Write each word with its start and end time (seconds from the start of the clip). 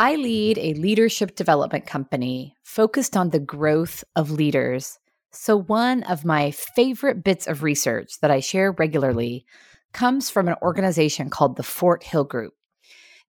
I 0.00 0.14
lead 0.14 0.58
a 0.58 0.74
leadership 0.74 1.34
development 1.34 1.84
company 1.84 2.54
focused 2.62 3.16
on 3.16 3.30
the 3.30 3.40
growth 3.40 4.04
of 4.14 4.30
leaders. 4.30 4.96
So, 5.32 5.56
one 5.56 6.04
of 6.04 6.24
my 6.24 6.52
favorite 6.52 7.24
bits 7.24 7.48
of 7.48 7.64
research 7.64 8.20
that 8.20 8.30
I 8.30 8.38
share 8.38 8.70
regularly 8.70 9.44
comes 9.92 10.30
from 10.30 10.46
an 10.46 10.54
organization 10.62 11.30
called 11.30 11.56
the 11.56 11.64
Fort 11.64 12.04
Hill 12.04 12.22
Group. 12.22 12.52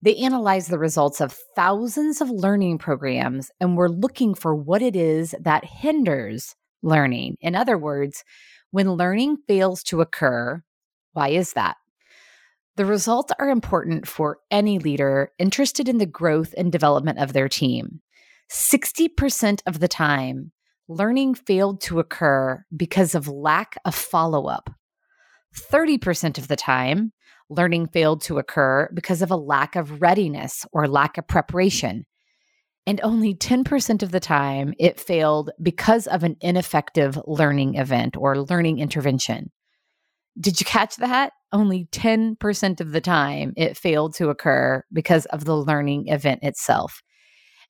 They 0.03 0.15
analyze 0.17 0.67
the 0.67 0.77
results 0.77 1.21
of 1.21 1.35
thousands 1.55 2.21
of 2.21 2.29
learning 2.29 2.77
programs 2.77 3.49
and 3.59 3.75
we're 3.75 3.89
looking 3.89 4.35
for 4.35 4.53
what 4.53 4.83
it 4.83 4.95
is 4.95 5.33
that 5.39 5.65
hinders 5.65 6.55
learning. 6.83 7.37
In 7.41 7.55
other 7.55 7.79
words, 7.79 8.23
when 8.69 8.93
learning 8.93 9.37
fails 9.47 9.81
to 9.85 10.01
occur, 10.01 10.61
why 11.13 11.29
is 11.29 11.53
that? 11.53 11.77
The 12.79 12.85
results 12.85 13.33
are 13.37 13.49
important 13.49 14.07
for 14.07 14.37
any 14.49 14.79
leader 14.79 15.33
interested 15.37 15.89
in 15.89 15.97
the 15.97 16.05
growth 16.05 16.53
and 16.57 16.71
development 16.71 17.19
of 17.19 17.33
their 17.33 17.49
team. 17.49 17.99
60% 18.49 19.61
of 19.65 19.81
the 19.81 19.89
time, 19.89 20.53
learning 20.87 21.35
failed 21.35 21.81
to 21.81 21.99
occur 21.99 22.63
because 22.73 23.15
of 23.15 23.27
lack 23.27 23.75
of 23.83 23.93
follow 23.93 24.47
up. 24.47 24.69
30% 25.53 26.37
of 26.37 26.47
the 26.47 26.55
time, 26.55 27.11
learning 27.49 27.87
failed 27.87 28.21
to 28.21 28.37
occur 28.37 28.89
because 28.93 29.21
of 29.21 29.29
a 29.29 29.35
lack 29.35 29.75
of 29.75 30.01
readiness 30.01 30.65
or 30.71 30.87
lack 30.87 31.17
of 31.17 31.27
preparation. 31.27 32.05
And 32.87 33.01
only 33.03 33.35
10% 33.35 34.03
of 34.03 34.11
the 34.11 34.21
time, 34.21 34.73
it 34.79 35.01
failed 35.01 35.51
because 35.61 36.07
of 36.07 36.23
an 36.23 36.37
ineffective 36.39 37.19
learning 37.27 37.75
event 37.75 38.15
or 38.15 38.39
learning 38.39 38.79
intervention. 38.79 39.51
Did 40.39 40.59
you 40.59 40.65
catch 40.65 40.95
that? 40.97 41.33
Only 41.51 41.85
10% 41.91 42.79
of 42.79 42.91
the 42.91 43.01
time 43.01 43.53
it 43.57 43.75
failed 43.75 44.13
to 44.15 44.29
occur 44.29 44.83
because 44.93 45.25
of 45.25 45.43
the 45.43 45.57
learning 45.57 46.07
event 46.07 46.41
itself. 46.43 47.01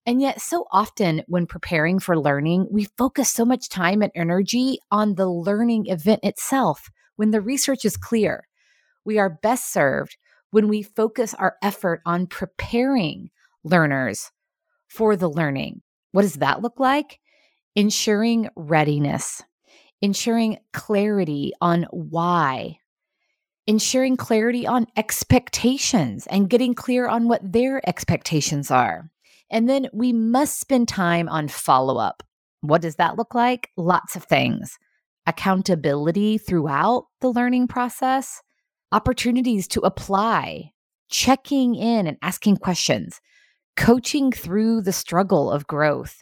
And 0.05 0.21
yet, 0.21 0.41
so 0.41 0.65
often 0.71 1.23
when 1.27 1.45
preparing 1.45 1.99
for 1.99 2.17
learning, 2.17 2.67
we 2.71 2.85
focus 2.98 3.29
so 3.29 3.43
much 3.43 3.70
time 3.70 4.01
and 4.01 4.11
energy 4.15 4.79
on 4.91 5.15
the 5.15 5.27
learning 5.27 5.87
event 5.87 6.21
itself 6.23 6.89
when 7.15 7.31
the 7.31 7.41
research 7.41 7.85
is 7.85 7.98
clear. 7.98 8.48
We 9.04 9.17
are 9.17 9.29
best 9.29 9.73
served 9.73 10.17
when 10.51 10.67
we 10.67 10.83
focus 10.83 11.33
our 11.33 11.55
effort 11.61 12.01
on 12.05 12.27
preparing 12.27 13.29
learners 13.63 14.31
for 14.87 15.15
the 15.15 15.29
learning. 15.29 15.81
What 16.11 16.23
does 16.23 16.35
that 16.35 16.61
look 16.61 16.79
like? 16.79 17.20
Ensuring 17.76 18.49
readiness, 18.55 19.43
ensuring 20.01 20.57
clarity 20.73 21.53
on 21.61 21.85
why, 21.91 22.77
ensuring 23.67 24.17
clarity 24.17 24.65
on 24.65 24.87
expectations 24.95 26.25
and 26.27 26.49
getting 26.49 26.73
clear 26.73 27.07
on 27.07 27.27
what 27.27 27.51
their 27.51 27.87
expectations 27.87 28.71
are. 28.71 29.11
And 29.51 29.67
then 29.67 29.87
we 29.93 30.13
must 30.13 30.59
spend 30.59 30.87
time 30.87 31.27
on 31.27 31.47
follow 31.47 31.97
up. 31.97 32.23
What 32.61 32.81
does 32.81 32.95
that 32.95 33.17
look 33.17 33.33
like? 33.33 33.70
Lots 33.77 34.15
of 34.15 34.23
things. 34.23 34.77
Accountability 35.25 36.37
throughout 36.37 37.05
the 37.21 37.29
learning 37.29 37.67
process, 37.67 38.41
opportunities 38.91 39.67
to 39.70 39.81
apply, 39.81 40.71
checking 41.09 41.75
in 41.75 42.07
and 42.07 42.17
asking 42.21 42.57
questions, 42.57 43.21
coaching 43.75 44.31
through 44.31 44.81
the 44.81 44.91
struggle 44.91 45.51
of 45.51 45.67
growth. 45.67 46.21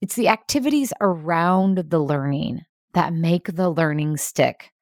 It's 0.00 0.14
the 0.14 0.28
activities 0.28 0.92
around 1.00 1.90
the 1.90 1.98
learning 1.98 2.62
that 2.94 3.12
make 3.12 3.54
the 3.54 3.70
learning 3.70 4.16
stick. 4.16 4.72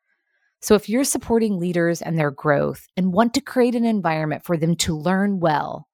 So, 0.60 0.74
if 0.74 0.88
you're 0.88 1.04
supporting 1.04 1.58
leaders 1.58 2.02
and 2.02 2.18
their 2.18 2.30
growth 2.30 2.86
and 2.96 3.12
want 3.12 3.34
to 3.34 3.40
create 3.40 3.74
an 3.74 3.84
environment 3.84 4.44
for 4.44 4.56
them 4.56 4.74
to 4.76 4.96
learn 4.96 5.38
well, 5.38 5.86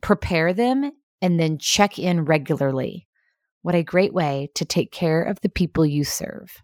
prepare 0.00 0.52
them, 0.52 0.90
and 1.20 1.38
then 1.38 1.58
check 1.58 1.98
in 1.98 2.24
regularly. 2.24 3.06
What 3.62 3.74
a 3.74 3.82
great 3.82 4.14
way 4.14 4.50
to 4.54 4.64
take 4.64 4.92
care 4.92 5.22
of 5.22 5.40
the 5.40 5.48
people 5.48 5.84
you 5.84 6.04
serve. 6.04 6.62